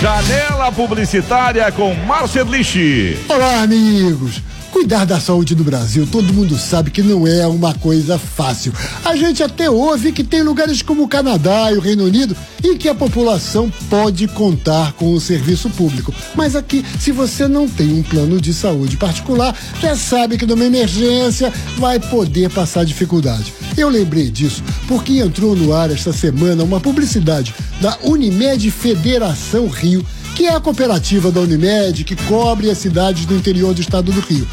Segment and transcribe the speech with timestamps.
[0.00, 3.18] Janela Publicitária com Marceliche.
[3.28, 4.40] Olá, amigos.
[4.76, 8.74] Cuidar da saúde do Brasil, todo mundo sabe que não é uma coisa fácil.
[9.06, 12.76] A gente até ouve que tem lugares como o Canadá e o Reino Unido em
[12.76, 16.14] que a população pode contar com o serviço público.
[16.34, 20.66] Mas aqui, se você não tem um plano de saúde particular, já sabe que numa
[20.66, 23.54] emergência vai poder passar dificuldade.
[23.78, 30.04] Eu lembrei disso porque entrou no ar esta semana uma publicidade da Unimed Federação Rio
[30.36, 34.20] que é a cooperativa da Unimed que cobre as cidades do interior do estado do
[34.20, 34.46] Rio.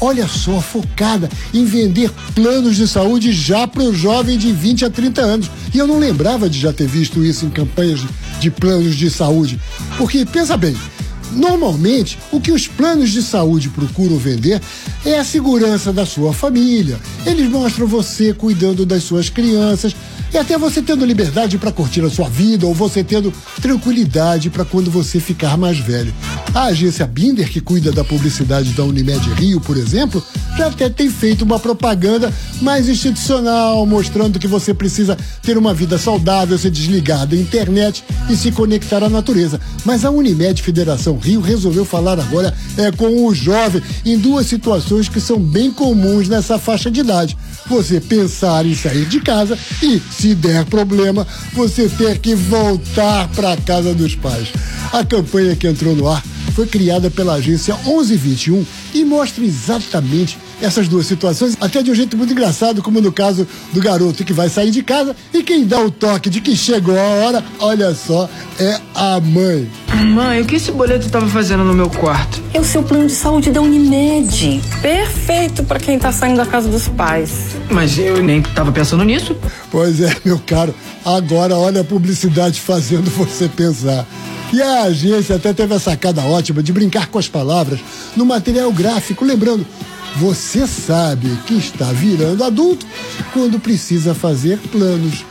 [0.00, 4.90] Olha só, focada em vender planos de saúde já para o jovem de 20 a
[4.90, 5.50] 30 anos.
[5.72, 8.00] E eu não lembrava de já ter visto isso em campanhas
[8.40, 9.60] de planos de saúde.
[9.96, 10.76] Porque, pensa bem,
[11.38, 14.60] Normalmente, o que os planos de saúde procuram vender
[15.06, 16.98] é a segurança da sua família.
[17.24, 19.94] Eles mostram você cuidando das suas crianças,
[20.32, 24.64] e até você tendo liberdade para curtir a sua vida ou você tendo tranquilidade para
[24.64, 26.12] quando você ficar mais velho.
[26.54, 30.22] A agência Binder, que cuida da publicidade da Unimed Rio, por exemplo,
[30.56, 35.96] já até tem feito uma propaganda mais institucional, mostrando que você precisa ter uma vida
[35.96, 39.60] saudável, se desligar da internet e se conectar à natureza.
[39.84, 45.08] Mas a Unimed Federação Rio resolveu falar agora é, com o jovem em duas situações
[45.08, 47.36] que são bem comuns nessa faixa de idade.
[47.66, 53.52] Você pensar em sair de casa e se der problema, você ter que voltar para
[53.52, 54.48] a casa dos pais.
[54.92, 60.88] A campanha que entrou no ar foi criada pela agência 1121 e mostra exatamente essas
[60.88, 64.48] duas situações, até de um jeito muito engraçado, como no caso do garoto que vai
[64.48, 68.28] sair de casa e quem dá o toque de que chegou a hora, olha só,
[68.58, 69.68] é a mãe.
[70.06, 72.40] Mãe, o que esse boleto estava fazendo no meu quarto?
[72.52, 74.60] É o seu plano de saúde da Unimed.
[74.80, 77.30] Perfeito para quem tá saindo da casa dos pais.
[77.70, 79.36] Mas eu nem estava pensando nisso.
[79.70, 80.74] Pois é, meu caro.
[81.04, 84.06] Agora olha a publicidade fazendo você pensar.
[84.52, 87.80] E a agência até teve a sacada ótima de brincar com as palavras
[88.16, 89.66] no material gráfico, lembrando,
[90.16, 92.86] você sabe que está virando adulto
[93.32, 95.24] quando precisa fazer planos.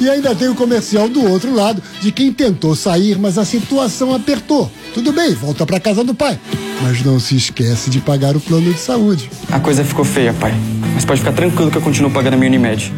[0.00, 4.12] E ainda tem o comercial do outro lado, de quem tentou sair, mas a situação
[4.12, 4.70] apertou.
[4.92, 6.38] Tudo bem, volta para casa do pai.
[6.82, 9.30] Mas não se esquece de pagar o plano de saúde.
[9.50, 10.52] A coisa ficou feia, pai.
[10.94, 12.92] Mas pode ficar tranquilo que eu continuo pagando a minha Unimed.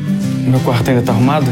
[0.47, 1.47] Meu quarto ainda tá arrumado?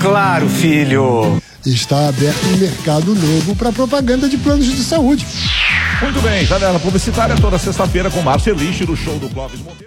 [0.00, 1.40] Claro, filho!
[1.64, 5.26] Está aberto um mercado novo para propaganda de planos de saúde.
[6.22, 9.80] Bem, janela publicitária toda sexta-feira com Marceliche no show do Clóvis Monteiro.